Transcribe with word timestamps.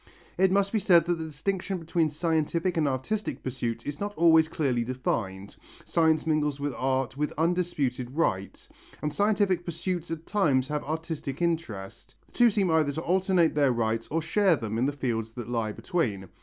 It 0.35 0.51
must 0.51 0.71
be 0.71 0.79
said 0.79 1.05
that 1.05 1.19
the 1.19 1.25
distinction 1.25 1.77
between 1.77 2.09
scientific 2.09 2.75
and 2.75 2.87
artistic 2.87 3.43
pursuits 3.43 3.85
is 3.85 3.99
not 3.99 4.15
always 4.17 4.47
clearly 4.47 4.83
defined. 4.83 5.55
Science 5.85 6.25
mingles 6.25 6.59
with 6.59 6.73
art 6.75 7.17
with 7.17 7.31
undisputed 7.37 8.09
right, 8.17 8.67
and 9.03 9.13
scientific 9.13 9.63
pursuits 9.63 10.09
at 10.09 10.25
times 10.25 10.69
have 10.69 10.83
artistic 10.85 11.39
interest. 11.39 12.15
The 12.25 12.31
two 12.31 12.49
seem 12.49 12.71
either 12.71 12.93
to 12.93 13.01
alternate 13.01 13.53
their 13.53 13.71
rights 13.71 14.07
or 14.07 14.23
share 14.23 14.55
them 14.55 14.79
in 14.79 14.87
the 14.87 14.91
fields 14.91 15.33
that 15.33 15.49
lie 15.49 15.71
between. 15.71 16.29